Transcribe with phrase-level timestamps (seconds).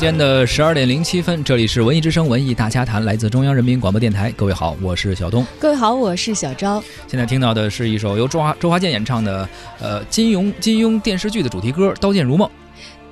[0.00, 4.32] 时间的十二点零七分，这里是文艺之声文艺大家谈，来自中央人民广播电台。
[4.34, 5.46] 各位好，我是小东。
[5.58, 6.82] 各位好，我是小昭。
[7.06, 9.46] 现在听到的是一首由周华周华健演唱的，
[9.78, 12.48] 呃，金庸金庸电视剧的主题歌《刀剑如梦》。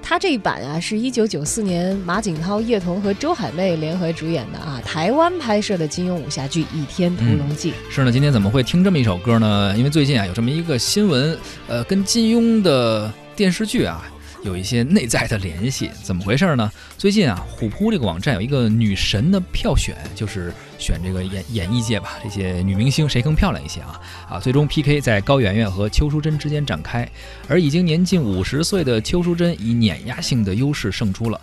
[0.01, 7.73] 他这一版啊，是一九九四年马景涛、叶童和周海媚联合主演的啊，台湾拍摄的金庸武侠剧《倚天屠龙记》。
[7.95, 9.75] 是呢，今天怎么会听这么一首歌呢？
[9.77, 11.37] 因为最近啊，有这么一个新闻，
[11.67, 14.11] 呃，跟金庸的电视剧啊。
[14.45, 16.71] 有一些内在的联系，怎么回事呢？
[16.97, 24.01] 最近啊，虎扑这个网站有一个女神的票选，就是选这个演演艺界吧，这些女明星谁更漂亮一些啊？
[24.31, 27.09] 啊，最终 PK 在高圆圆和邱淑贞之间展开，
[27.49, 31.41] 而已经年近五十岁的邱淑贞以碾压性的优势胜出了。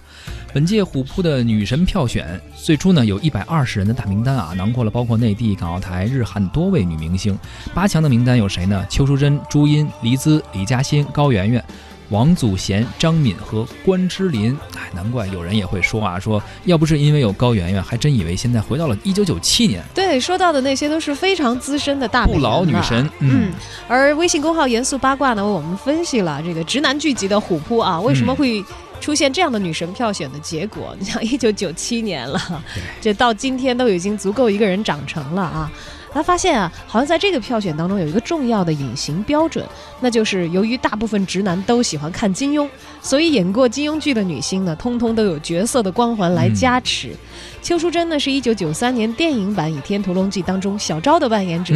[0.54, 7.38] 本届虎扑的女神票选，最初呢有一百二十人的大名单啊，囊括了包括内地、港澳台、日韩多位女明星。
[7.74, 8.86] 八强的名单有谁呢？
[8.90, 11.64] 邱淑贞、朱茵、黎姿、李嘉欣、高圆圆。
[12.10, 19.84] 王祖贤、张敏和关之琳，哎，难怪有人也会说啊，说要不是因为有高圆圆，还真以为现在回到了一九九七年。
[19.94, 23.10] 对，说到的那些都是非常资深的大不老女神。
[23.20, 23.52] 嗯，
[23.88, 28.64] 而微信公号严肃八卦呢，为我们分析了这个直男聚集的虎扑啊，为什么会
[29.02, 30.96] 出现这样的女神票选的结果？
[31.00, 32.64] 你想，一九九七年了，
[33.02, 35.72] 这到今天都已经足够一个人长成了啊。
[36.16, 39.66] 他发现啊，好像在这个票选当中有一个重要的隐形标准，
[40.00, 42.66] 那就是由于大部分直男都喜欢看金庸，
[43.02, 47.14] 所以演过金庸剧的女星呢，通通都有角色的光环来加持。
[47.62, 51.76] 邱淑贞呢，是一九九三年电影版《倚天屠龙记》当中小昭的扮演者。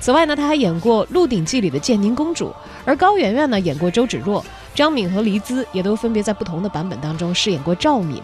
[0.00, 2.54] 此外呢，她还演过《鹿鼎记》里的建宁公主。
[2.84, 4.44] 而高圆圆呢，演过周芷若。
[4.74, 8.22] 张敏和黎姿也都分别在不同的版本当中饰演过赵敏。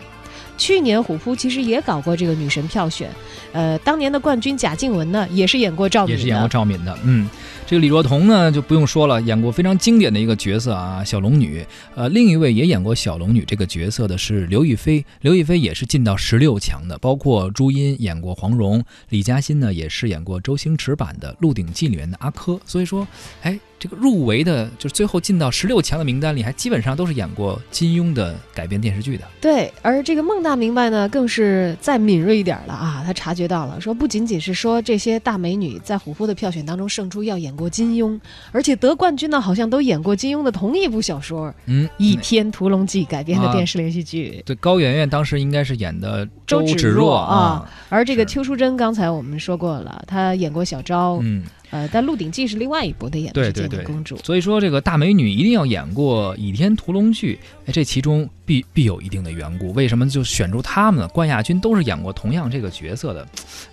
[0.57, 3.11] 去年虎扑其实也搞过这个女神票选，
[3.53, 7.29] 呃，当年的冠军贾静雯呢，也是演过赵敏，也是演过赵敏的，嗯。
[7.67, 11.65] 这个李若彤呢就不用说了，演过非常经典的一个角色啊，小龙女。
[11.95, 16.99] 呃，另一位也演过小龙女这个角色的是刘亦菲，刘亦菲也是进到十六强的。
[16.99, 22.61] 包括朱茵演过黄蓉，李嘉欣呢也饰演过周星驰版的《鹿鼎记》里面的阿珂。
[22.67, 23.09] 所以说，
[23.41, 29.25] 哎，这个入围的，就是最后进到十六强的名单里，还基本上都是演过金庸的改编电视剧的。
[29.41, 37.55] 对，而这个孟大明白呢，更是再敏锐一点了啊，他察觉到了，说不仅仅是说这些大美女在虎扑的票选当中胜出要演。
[37.55, 38.19] 过金庸，
[38.51, 44.43] 而且得冠军呢，好像都演过金庸的同一部小说，嗯，《倚天屠龙记》改编的电视连续剧。
[44.45, 51.45] 对，高圆圆当时应该是演的周芷若啊，而这个邱淑贞，刚才我们说过了，她演过小昭，嗯。
[51.75, 57.35] 呃，但《鹿鼎记》是另外一部的演的是建宁公主，所以说这个大美女一定要演过《倚天屠龙记》，
[57.67, 59.73] 哎，这其中必必有一定的缘故。
[59.73, 61.09] 为什么就选出他们呢？
[61.09, 63.27] 冠亚军都是演过同样这个角色的，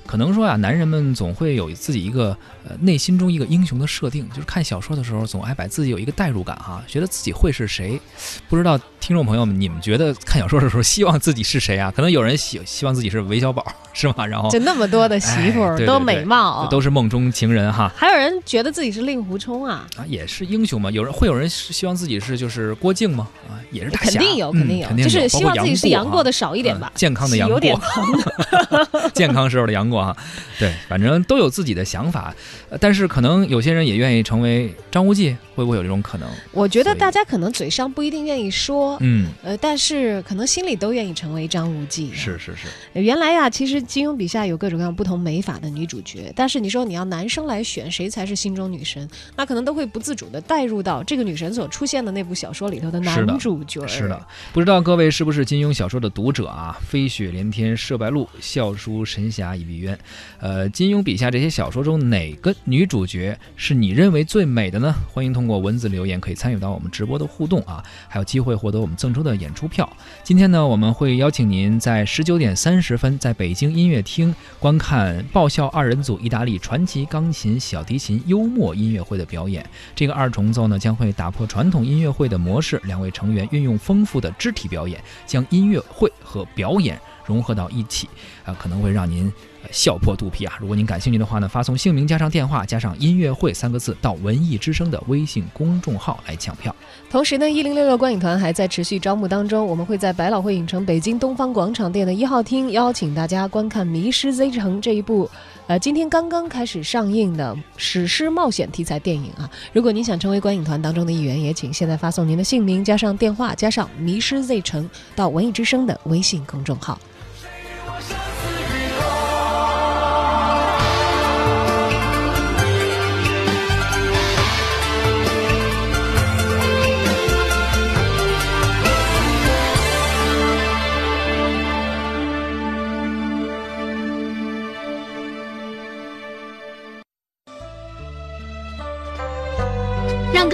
[0.08, 2.36] 可能说啊，男人们总会有自己一个
[2.68, 8.02] 呃内心中一个英雄的设定，就是看小说的时候总爱把自己有一个代入感哈，觉得自己会是谁。
[8.50, 11.94] 不知道听众朋友们，你们觉得看小说的时候希望自己是谁啊？
[11.96, 13.64] 可能有人希希望自己是韦小宝，
[13.94, 14.26] 是吗？
[14.26, 17.91] 然后就那么多的媳妇儿都美貌，都是梦中情人哈。
[17.96, 20.90] 还有人觉得自己是令狐冲啊啊，也是英雄嘛。
[20.92, 23.28] 有人会有人希望自己是就是郭靖吗？
[23.48, 30.16] 啊，也是大侠，肯定有，肯定有，就是希望自己是杨过的少一点吧，健康的杨过，有点疼，健康时候的杨过哈。
[30.60, 32.34] 对，反正都有自己的想法，
[32.80, 36.30] 但是可能有些人也愿意成为张无忌，会不会有这种可能？
[36.52, 42.12] 我觉得大家可能嘴上不一定愿意说，嗯，呃，但是可能心里都愿意成为张无忌。
[42.14, 42.68] 是是是，
[43.02, 53.88] 原来呀，其实金庸笔下有各种各样不同美法的女主角，但是你说你要男生来选谁才是心中女神，那可能都会不自主的带入到这个女神所出现的那部小说里头的男主角。
[53.88, 56.78] 是的，不知道各位是不是金庸小说的读者啊？
[56.88, 59.98] 飞雪连天射白鹿，笑书神侠倚碧鸳，
[60.40, 60.52] 呃。
[60.52, 64.94] 呃，金庸笔下这些小说中哪个女主角是你认为最美的呢？
[65.10, 69.90] 欢迎通过文字留言，可以参与到我们直播的互动啊，还有机会获得我们赠出的演出票。
[70.24, 79.66] 今天呢，我们会邀请您在十九点三十分在北京音乐厅观看爆笑二人组意大利传奇钢琴、小提琴幽默音乐会的表演。
[79.96, 88.10] 这个二重奏呢，将会打破传统音乐会的模式，两位成员运用丰富的肢体表演，将音乐会和表演融合到一起，
[88.44, 89.32] 啊，可能会让您。
[89.70, 90.58] 笑破肚皮啊！
[90.60, 96.76] 如果您感兴趣的话呢，发送姓名加上电话加上音乐会三个字到文艺之声的微信公众号来抢票。
[97.12, 105.30] 同时呢，一零六六观影团还在持续招募当中，我们会在百老汇影城北京东方广场店的一号厅邀请大家观看《迷失 Z 城》这一部，
[105.72, 109.50] 呃，今天刚刚开始上映的史诗冒险题材电影啊。
[109.72, 114.84] 如果您想成为观影团当中的一员，也请现在发送您的姓名加上电话加上《迷失 Z 城》
[115.16, 117.00] 到文艺之声的微信公众号。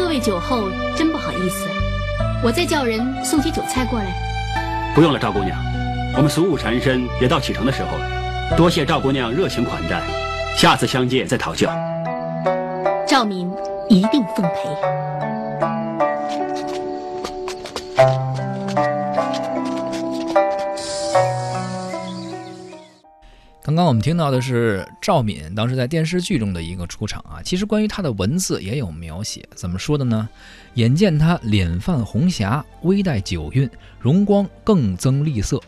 [0.08, 1.68] 位酒后，真不好意思。
[2.44, 4.06] 我再叫人送些酒菜过来。
[4.96, 5.58] 不用了，赵姑娘，
[6.16, 8.56] 我们俗务缠身，也到启程的时候了。
[8.56, 10.02] 多谢赵姑娘热情款待，
[10.56, 11.70] 下次相见再讨教。
[13.08, 13.52] 赵敏
[13.90, 15.07] 一定奉陪。
[23.78, 27.44] 刚刚我们听到的是赵敏当时在电视剧中的一个出场啊。
[27.44, 30.28] 其实关于她的文字也有描写，怎么说的呢？
[30.74, 33.70] 眼见她脸泛红霞，微带酒韵，
[34.00, 35.62] 容光更增丽色。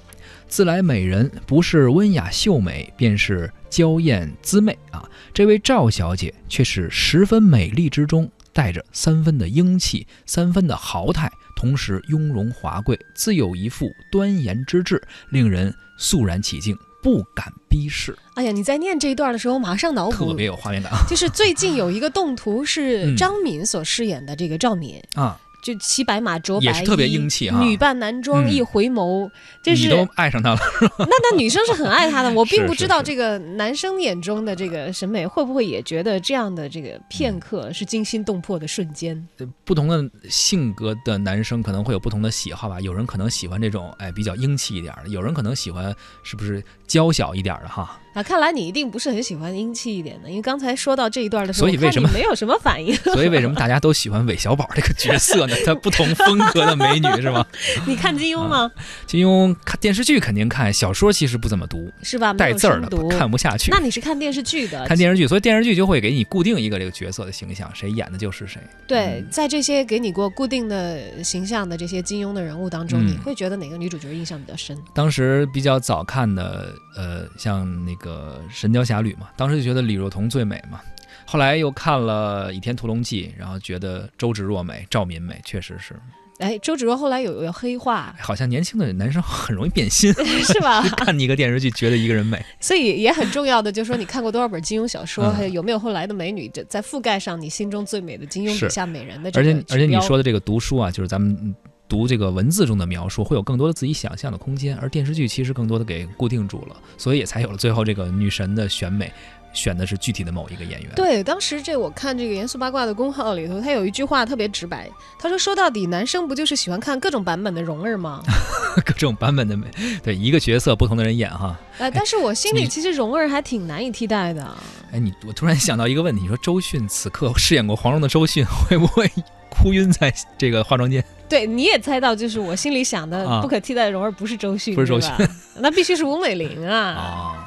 [0.47, 5.07] 自来美人不是温雅秀美，便是娇艳姿媚啊。
[5.31, 16.75] 这位赵小姐却是十分美丽之中带着三分的英气，三分的豪态，同时雍容华贵，自有一副端严之志，令人肃然起敬。
[17.01, 18.17] 不敢逼视。
[18.35, 20.91] 哎呀，你在念这一段的时候，马上脑补特别有画面感。
[21.09, 25.39] 就是最近有一个动图是张敏所饰演的这个赵敏啊。
[25.61, 29.29] 就骑白马着白衣，也是特别英气啊女扮男装，一回眸，
[29.61, 30.59] 这是你都爱上他了。
[30.99, 39.27] 那那女生是很爱他的，我并不知道这个男生眼中的这个审美会不会也觉得这样的这个片刻是惊心动魄的瞬间。
[39.65, 47.99] 不同的性格的男生可能会有不同的喜好吧，有人可能喜欢这种哎比较英气一点的，有人可能喜欢是不是娇小一点的哈。
[48.19, 52.93] 啊，看来你一定不是很喜欢英气一点的，因为刚才说到这一段的时候，所以为什么没有什么反应？
[52.97, 55.55] 所以为什么大家都喜欢韦小宝这个角色呢？
[55.65, 57.45] 她不同风格的美女是吗？
[57.87, 58.69] 你看金庸吗？
[59.07, 62.33] 金庸看电视剧肯定看，小说其实不怎么读，是吧？
[62.33, 63.71] 带字儿的看不下去。
[63.71, 64.85] 那你是看电视剧的？
[64.85, 68.61] 看电视剧，所以电视剧就会给你固定一个这个角色的形象，谁演的就是谁。
[68.85, 74.77] 对，在这些给你过固定的形象的这些金庸的人物当中，你会觉得哪个女主角印象比较深？
[74.93, 78.08] 当时比较早看的，呃，像那个
[78.49, 80.81] 《神雕侠侣》嘛，当时就觉得李若彤最美嘛。
[81.25, 85.95] 后来又看了《倚天屠龙记》，然后觉得周芷若美，赵敏美，确实是。
[86.39, 90.11] 哎，周芷若后来有有黑化，好像年轻的男生很容易变心，
[90.43, 90.81] 是吧？
[90.95, 101.53] 看你一个电视剧，觉得一个人美，所以也很重要的就是说，你看过多少本金庸小说，还有有没有后来的美女在覆盖上你心中最美的金庸笔下美人的这个而且而且你说的这个读书啊，就是咱们。
[101.89, 109.11] 读这个文字中的描述，会有更多的自己想象的空间，而电视剧其实更多的给固定住了，所以也才有了最后这个女神的选美，
[109.51, 110.91] 选的是具体的某一个演员。
[110.95, 118.21] 对，当时这我看这个严肃八卦的公号里头，他有一句话特别直白，他说：“说到底，男生不就是喜欢看各种版本的蓉儿吗？
[118.85, 119.65] 各种版本的美，
[120.03, 121.59] 对一个角色不同的人演哈。
[121.79, 124.55] 哎，但是我心里其实蓉儿还挺难以替代的。
[124.91, 129.11] 哎，你我突然想到一个问题，你说周迅此刻饰演过黄蓉的周迅，会不会
[129.49, 131.03] 哭晕在这个化妆间？
[131.29, 135.13] 对，你也猜到，就是我心里想的不可替代的蓉儿不是周迅，不是周迅，
[135.61, 137.45] 那必须是吴美玲啊！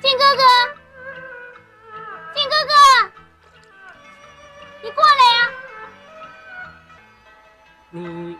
[0.00, 0.42] 靖哥哥，
[2.34, 2.74] 靖哥哥，
[4.82, 5.50] 你过来呀！
[7.90, 8.36] 你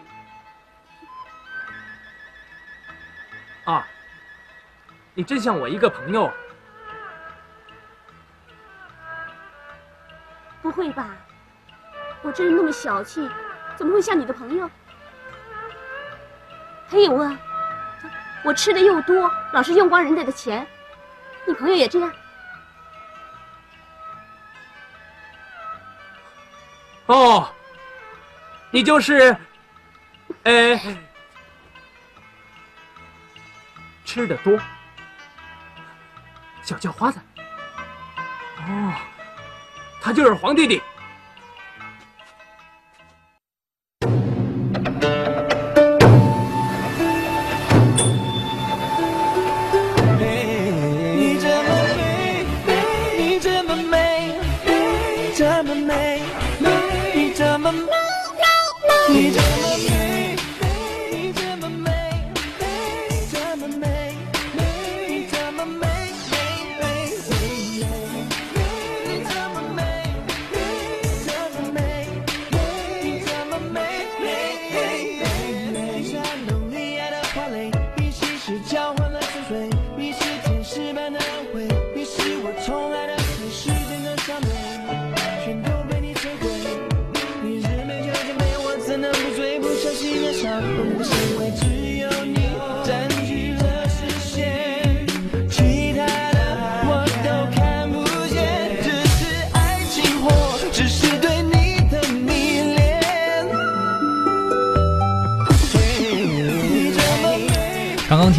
[3.64, 3.86] 啊，
[5.14, 6.30] 你真像我一个朋友。
[10.60, 11.16] 不会吧？
[12.28, 13.26] 我这人那么小气，
[13.74, 14.70] 怎么会像你的朋友？
[16.86, 17.34] 还有啊，
[18.44, 20.66] 我吃的又多，老是用光人家的钱，
[21.46, 22.12] 你朋友也这样？
[27.06, 27.48] 哦，
[28.70, 29.34] 你就是，
[30.42, 30.78] 呃，
[34.04, 34.60] 吃的多，
[36.62, 37.18] 小叫花子。
[38.58, 38.92] 哦，
[40.02, 40.82] 他就是黄弟弟。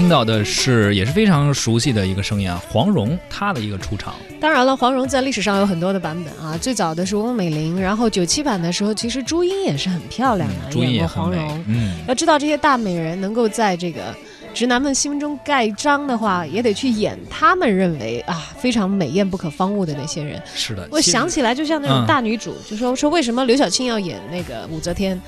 [0.09, 4.15] 听到的是也是非常熟悉的一个声音啊，黄蓉她的一个出场。
[4.41, 11.63] 当然了，黄蓉在历史上有很多的版本啊，最早的是翁美玲，然后九七版的时候，其实朱茵也是很漂亮的，嗯朱茵黄蓉。
[11.67, 14.15] 嗯，要知道这些大美人能够在这个
[14.53, 20.41] 直男们心目中盖章的话，也得去演他们认为啊非常美艳不可方物的那些人。
[20.53, 20.87] 是的。
[20.91, 25.19] 我想起来，就像那种嗯大女主，就说说为什么刘晓庆要演那个武则天，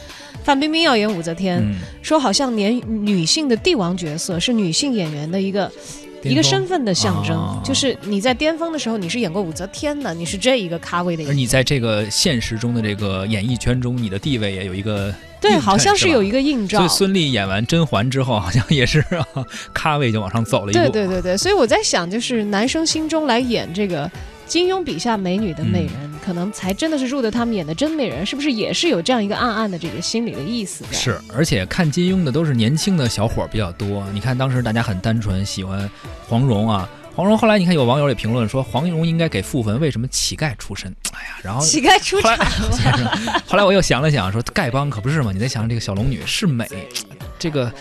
[0.44, 2.76] 范冰冰要演武则天，嗯，说好像连
[3.06, 5.72] 女性的帝王角色是女性演员的一个。
[6.24, 11.26] 一个身份的象征，哦就是你在巅峰的时候，你是演过武则天的，你是这一个咖位的。
[11.26, 15.12] 而你在这个现实中的这个演艺圈中，你的地位也有一个
[15.42, 16.90] 对，好像是有一个映照所以。
[16.90, 19.26] 孙俪演完甄嬛之后，好像也是、啊、
[19.74, 20.80] 咖位就往上走了一步。
[20.80, 24.10] 对对对对，所以我在想，就是男生心中来演这个
[24.46, 30.86] 金庸笔下美女的美人，嗯可能才真的是入得他们演的真美人，是不是也是有这样一个暗暗的这个心理的意思？
[30.92, 34.06] 是，而且看金庸的都是年轻的小伙儿比较多。
[34.14, 35.90] 你看当时大家很单纯，喜欢
[36.28, 36.88] 黄蓉啊。
[37.22, 40.92] 黄蓉后来你看有网友也评论说，黄蓉应该给傅文为什么乞丐出身？
[41.14, 42.36] 哎呀，然后乞丐出后来，
[43.46, 45.32] 后来我又想了想，说丐帮可不是嘛？
[45.32, 46.68] 你再想想这个小龙女是美，
[47.38, 47.72] 这个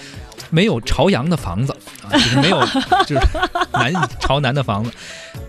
[0.51, 2.61] 没有朝阳的房子啊，就是 没有
[3.07, 3.21] 就是
[3.73, 4.91] 南朝南的房子。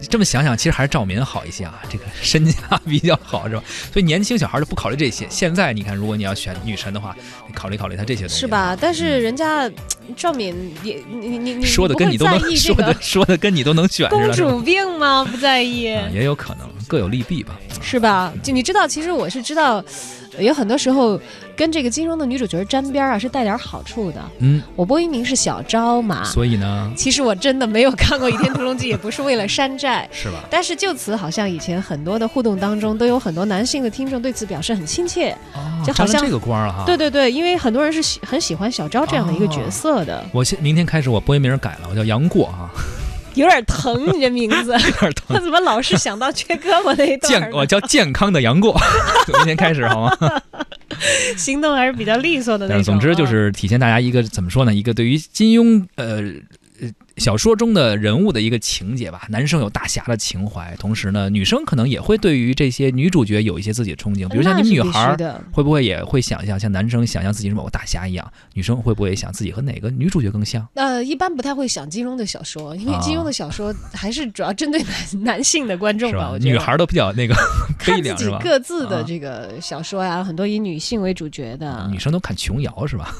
[0.10, 3.64] 这么想想，其实还是赵敏好一些啊，这个身价 比较好，是吧？
[3.94, 5.28] 所以年轻小孩就不考虑这些。
[5.30, 7.16] 现在你看，如果你要选女神的话，
[7.48, 8.76] 你考虑考虑她这些东西，是吧？
[8.80, 9.70] 但是人家
[10.18, 15.24] 赵敏也，你你你嗯说的跟你都能说的说的跟你都能选公主病吗？
[15.30, 15.88] 不在意。
[15.94, 17.58] 啊，也有可能各有利弊吧。
[17.82, 18.32] 是吧？
[18.44, 19.84] 就你知道，其实我是知道，
[20.38, 21.20] 呃有很多时候
[21.56, 24.22] 跟这个金庸的女主角沾边儿啊，是带点好处的。
[24.40, 30.08] 嗯，我播音名是小昭嘛，所以呢，其实我真的没有看过《倚天屠龙记》，也不是为了山寨。
[30.14, 30.44] 是吧？
[30.50, 35.32] 但是就此，好像以前很多的互动当中，都有很多男性的听众对此表示很亲切。
[35.54, 36.84] 哦，就好像这个官儿哈。
[36.86, 42.70] 对对对，因为很多人是喜很喜欢小昭这样的一个角色的，我现明天开始我播音名改了，我叫杨过啊，
[43.36, 45.42] 有点疼你这名字， 有点他疼。
[45.44, 47.52] 怎么老是想到缺胳膊那一段健？
[47.52, 48.78] 我叫健康的杨过，
[49.26, 50.18] 从今天开始好吗？
[51.38, 52.84] 行动还是比较利索的那但种。
[52.84, 54.74] 是总之就啊是体现大家一个怎么说呢？
[54.74, 56.24] 一个对于金庸呃呃
[57.18, 59.28] 小说中的人物的一个情节吧。
[59.30, 65.18] 男生有大侠的情怀，同时呢，女生可能也会对于这些女主角有一些自己的憧憬，比如像你们女孩儿。
[65.18, 65.42] 的。
[65.52, 68.32] 会不会也会想象像男生想象自己是某个大侠一样？
[68.54, 70.68] 女生会不会想自己和哪个女主角更像？
[70.76, 76.18] 呃，一般不太会想金庸的小说，因为啊金庸的小说还是主要针对男 男性的观众吧。
[76.18, 76.40] 是吧我？
[76.40, 77.36] 觉得女孩儿都比较那个
[77.86, 78.40] 悲看自凉是吧？
[78.40, 81.88] 己各自的啊这个小说呀，很多以女性为主角的。
[81.92, 83.14] 女生都看琼瑶是吧？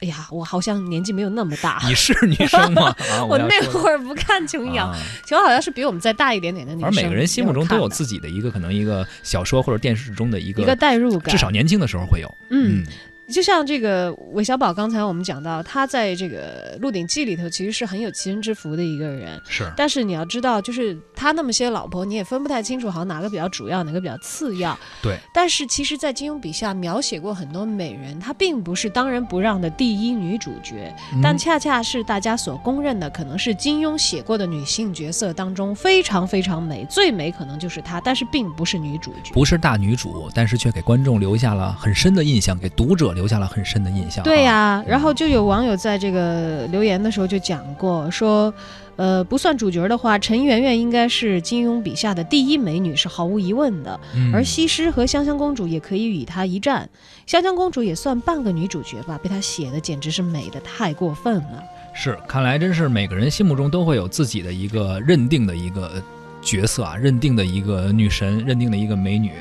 [0.00, 2.94] 哎呀，我好像年纪没有那么大，你是女生吗？
[3.12, 4.98] 啊，我那会儿不看琼瑶，啊。
[5.26, 6.88] 琼瑶好像是比我们再大一点点的女生。
[6.88, 12.34] 而每个人心目中都有自己的一个可能一个小说或者电视中的一个一个个，代入感，至少年轻的时候会有。
[12.48, 12.84] 嗯，
[13.30, 19.40] 就像这个韦小宝，刚才我们讲到，他在这个《鹿鼎记》里头其实是很有其人之福的一个人。
[19.48, 24.78] 是但是你要知道，就是他那么些老婆，你也分不太清楚，好像哪个比较主要，哪个比较次要。
[25.02, 25.18] 对。
[25.32, 39.32] 但是其实，在金庸笔下描写过很多美人，她并不是当仁不让的第一女主角，但嗯恰恰是大家所公认的，可能是金庸写过的女性角色当中非常非常美，最美可能就是她，但是并不是女主角。
[39.32, 44.24] 不是大女主，但是却给观众留下了很深的印象，给读者留下了很深的印象。
[44.24, 48.52] 对呀、啊然后就有网友在这个留言的时候就讲过，说，
[48.96, 54.00] 呃，不算主角的话，陈圆圆应该是金庸笔下的第一美女，是毫无疑问的。
[54.14, 56.88] 嗯而西施和香香公主也可以与她一战，
[57.26, 61.62] 香香公主也算半个女主角吧，被她写的简直是美的太过分了。
[61.92, 66.02] 是，看来真是每个人心目中都会有自己的一个认定的一个
[66.42, 69.32] 角色啊，认定的一个女神，认定的一个美女。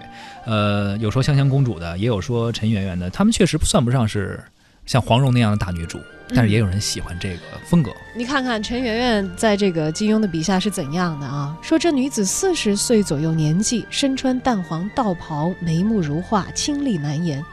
[0.45, 4.43] 呃，有说香香公主的，也有说陈圆圆的，她们确实算不上是
[4.85, 5.99] 像黄蓉那样的大女主，
[6.33, 7.91] 但是也有人喜欢这个风格。
[8.15, 11.55] 你看看陈圆圆在这个金庸的笔下是怎样的啊？
[11.61, 17.43] 说这女子四十岁左右年纪，身穿淡黄道袍，眉目如画，清丽难言。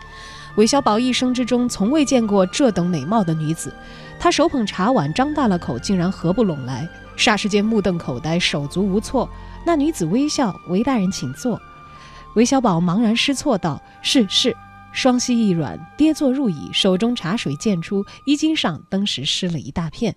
[0.57, 3.71] 韦小宝一生之中从未见过这等美貌的女子，
[4.19, 9.29] 她手捧茶碗，张大了口，竟然合不拢来，霎时间目瞪口呆，手足无措。
[9.65, 11.61] 那女子微笑：“韦大人请坐。”
[12.37, 14.55] 韦小宝茫然失措道：“是是。”
[14.93, 20.17] 双膝一软，跌坐入椅，手中茶水溅出，衣襟上登时湿了一大片。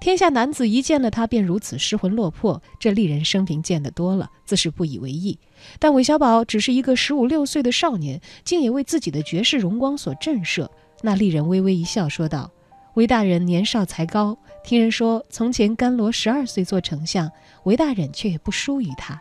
[0.00, 5.38] 天下男子一见了他便如此失魂落魄，这丽人生平见得多了，自是不以为意。
[5.78, 10.68] 但韦小宝只是一个十五六岁的少年，竟也为自己的绝世荣光所震慑。
[11.00, 12.50] 那丽人微微一笑，说道
[12.96, 17.30] ：“韦大人年少才高，听人说从前甘罗十二岁做丞相，
[17.64, 19.20] 韦大人却也不输于他。”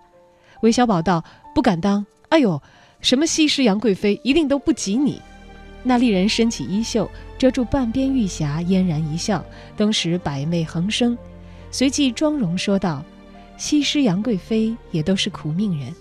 [0.64, 1.22] 韦小宝道
[1.54, 2.06] ：“不敢当。
[2.30, 2.62] 哎呦，
[3.02, 5.22] 什么西施杨贵妃，一定都不及你。”
[5.84, 9.44] 那丽人伸起衣袖，遮住半边玉匣，嫣然一笑，
[9.76, 11.16] 登时百媚横生。
[11.70, 13.04] 随即妆容说道
[13.58, 15.94] ：“西施、杨贵妃也都是苦命人，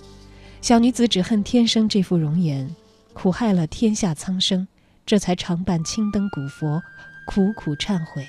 [0.63, 2.73] 小女子只恨天生这副容颜，
[3.13, 4.67] 苦害了天下苍生，
[5.05, 6.81] 这才常伴青灯古佛，
[7.25, 8.29] 苦苦忏悔。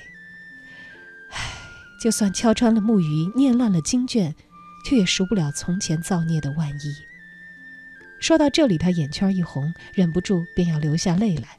[1.32, 1.40] 唉，
[2.02, 4.36] 就算敲穿了木鱼，念乱了经卷，
[4.86, 6.96] 却也赎不了从前造孽的万一。”
[8.20, 11.58] 说到这里，他眼圈一红，忍不住便要流下泪来。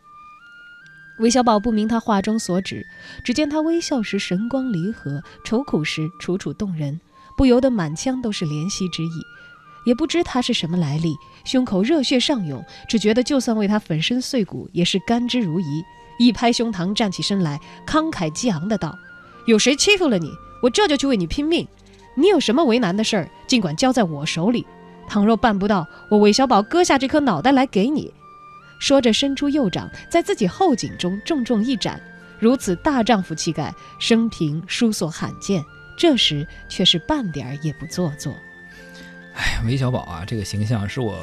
[1.18, 2.86] 韦小宝不明他话中所指，
[3.24, 7.00] 只见他微笑时神光离合，愁苦时楚楚动人，
[7.36, 9.22] 不由得满腔都是怜惜之意。
[9.86, 11.14] 也不知他是什么来历，
[11.44, 15.84] 胸口热血上涌，只觉得就算为他粉身碎骨，也是甘之如饴。
[16.18, 18.98] 一拍胸膛，站起身来，慷慨激昂的道
[19.46, 20.32] ：“有谁欺负了你，
[20.62, 21.66] 我这就去为你拼命。
[22.14, 24.66] 你有什么为难的事儿，尽管交在我手里。
[25.08, 28.12] 倘若办不到，我韦小宝割下这颗脑袋来给你。”
[28.78, 32.00] 说着，伸出右掌，在自己后颈中重重一斩。
[32.38, 35.64] 如此大丈夫气概，生平殊所罕见。
[35.96, 38.30] 这时却是半点儿也不做作。
[39.34, 41.18] 哎，韦小宝啊，这个形象是我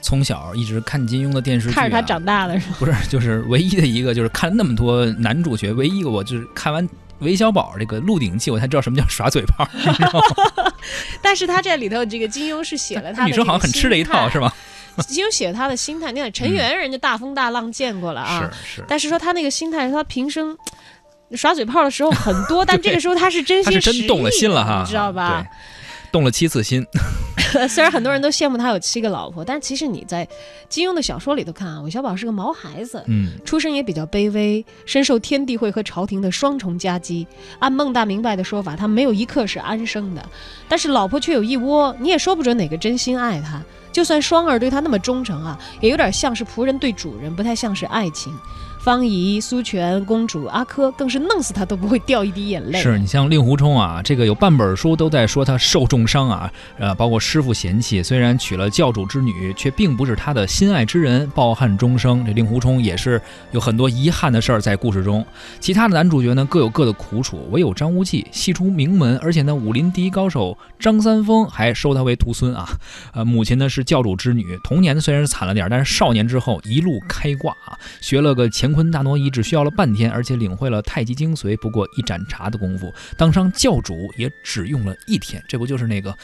[0.00, 2.76] 从小一直看金庸的电视剧、啊，看着他长大的是吧？
[2.78, 6.88] 不是，就是唯一的一个，就是看了那么多男主角，唯一一个我就是看完
[7.20, 9.66] 韦小宝这个《鹿鼎记》，我才知道什么叫耍嘴炮？
[11.22, 14.54] 但是他这里头这个金庸是写了他的女生好像很吃这一套，是吧？
[15.08, 18.84] 金庸写了他的心态，你看陈圆人家大风大浪见过了啊，是是。
[18.88, 20.56] 但是说他那个心态，他平生
[21.32, 25.44] 耍嘴炮的时候很多， 但这个时候他是真心他是真动了心了哈，你知道吧？
[26.16, 26.86] 对，动了七次心。
[27.68, 30.26] 虽然很多人都羡慕他有七个老婆，但其实你在
[30.68, 37.26] 金庸的小说里头看啊，韦小宝是个毛孩子，嗯，出身也比较卑微，深受天地会和朝廷的双重夹击。
[37.60, 40.28] 按孟大明白的说法，他没有一刻是安生的，
[40.68, 43.62] 但是老婆却有一窝，你也说不准哪个真心爱他。
[43.92, 48.34] 就算双儿对他那么忠诚啊，也有点像是仆人对主人，不太像是爱情。
[48.86, 52.80] 方怡、苏荃、公主阿珂更是弄死他都不会掉一滴眼泪。
[52.80, 62.24] 是你像令狐冲啊，这个有半本书都在说他受重伤啊，呃，包括师傅嫌弃，虽然娶了教主之女，却并不是他的心爱之人，抱憾终生。
[62.24, 63.20] 这令狐冲也是
[63.50, 65.26] 有很多遗憾的事儿在故事中。
[65.58, 72.68] 其他的男主角呢，各有各的苦楚，唯有张无忌系出名门，而且呢，武林第一高手张三丰还收他为徒孙啊。
[73.12, 86.16] 呃，母亲呢是教主之女，童年虽然是惨了点，但是少年之后一路开挂啊，学了个乾坤大挪移只需要了半天，而且领会了太极精髓不过一盏茶的功夫，当上教主也只用了一天，这不就是那个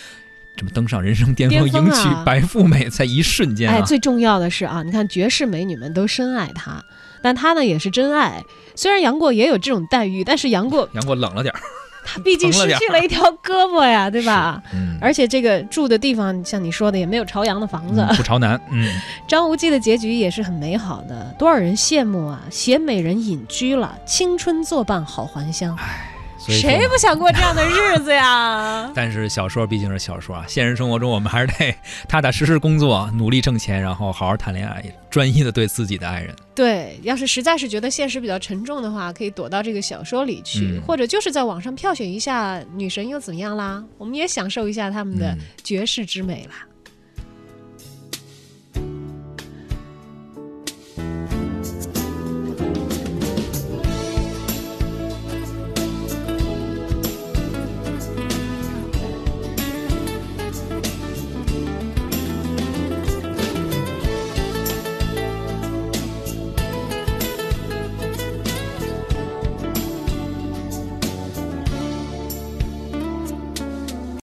[0.55, 3.77] 这么登上人生巅峰，迎娶白富美，在一瞬间、啊。
[3.77, 6.85] 哎，最重要的是啊，你看绝世美女们都深爱他，
[7.23, 8.45] 但他呢也是真爱。
[8.77, 11.61] 虽然杨过也有这种待遇，但是杨过杨过冷了点儿。
[12.05, 14.63] 他毕竟失去了一条胳膊呀， 对吧？
[14.75, 18.61] 嗯，而且这个住的地方，像你说的，也没有朝阳的房子，嗯、不朝南。
[18.71, 18.89] 嗯，
[19.27, 22.41] 张无忌的结局也是很美好的，多少人羡慕啊！
[22.51, 25.77] 携美人隐居了，青春作伴好还乡。
[25.79, 26.12] 唉。
[26.49, 28.91] 谁不想过这样的日子呀？
[28.95, 31.75] 但是小说毕竟是小说啊，现实生活中我们还是得
[32.09, 36.35] 踏踏实实工作，努力挣钱，然后好好谈恋爱，专一的对自己的爱人。
[36.55, 43.83] 对，要是实在是觉得现实比较沉重的话，可以躲到这个小说里去，嗯、或者就是在网上票选一下女神又怎么样啦？
[43.97, 46.67] 我们也享受一下他们的绝世之美啦。